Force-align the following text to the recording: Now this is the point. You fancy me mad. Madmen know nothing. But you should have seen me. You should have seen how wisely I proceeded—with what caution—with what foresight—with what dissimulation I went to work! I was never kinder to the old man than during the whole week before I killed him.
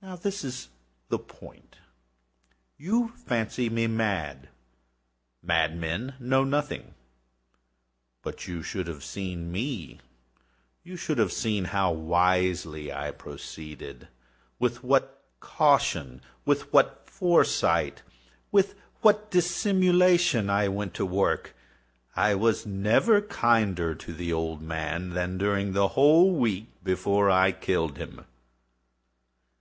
Now 0.00 0.14
this 0.14 0.44
is 0.44 0.68
the 1.08 1.18
point. 1.18 1.74
You 2.76 3.08
fancy 3.26 3.68
me 3.68 3.88
mad. 3.88 4.48
Madmen 5.42 6.14
know 6.20 6.44
nothing. 6.44 6.94
But 8.22 8.46
you 8.46 8.62
should 8.62 8.86
have 8.86 9.02
seen 9.02 9.50
me. 9.50 9.98
You 10.84 10.96
should 10.96 11.18
have 11.18 11.32
seen 11.32 11.64
how 11.66 11.90
wisely 11.90 12.92
I 12.92 13.10
proceeded—with 13.10 14.84
what 14.84 15.20
caution—with 15.40 16.72
what 16.72 17.08
foresight—with 17.10 18.74
what 19.00 19.30
dissimulation 19.32 20.48
I 20.48 20.68
went 20.68 20.94
to 20.94 21.04
work! 21.06 21.56
I 22.14 22.36
was 22.36 22.64
never 22.64 23.20
kinder 23.20 23.96
to 23.96 24.12
the 24.14 24.32
old 24.32 24.62
man 24.62 25.10
than 25.10 25.38
during 25.38 25.72
the 25.72 25.88
whole 25.88 26.32
week 26.36 26.68
before 26.84 27.28
I 27.30 27.50
killed 27.50 27.98
him. 27.98 28.24